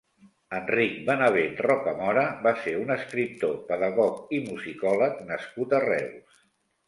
[0.59, 6.43] Enric Benavent Rocamora va ser un escriptor, pedagog i musicòleg nascut a Reus.